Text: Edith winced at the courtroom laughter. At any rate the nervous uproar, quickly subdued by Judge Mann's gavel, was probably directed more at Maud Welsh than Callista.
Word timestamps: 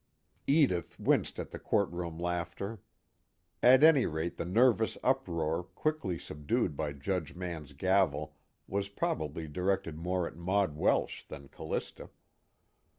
Edith 0.47 0.99
winced 0.99 1.37
at 1.39 1.51
the 1.51 1.59
courtroom 1.59 2.17
laughter. 2.17 2.79
At 3.61 3.83
any 3.83 4.07
rate 4.07 4.35
the 4.37 4.45
nervous 4.45 4.97
uproar, 5.03 5.61
quickly 5.63 6.17
subdued 6.17 6.75
by 6.75 6.93
Judge 6.93 7.35
Mann's 7.35 7.73
gavel, 7.73 8.35
was 8.67 8.89
probably 8.89 9.47
directed 9.47 9.99
more 9.99 10.25
at 10.25 10.35
Maud 10.35 10.75
Welsh 10.75 11.23
than 11.27 11.49
Callista. 11.49 12.09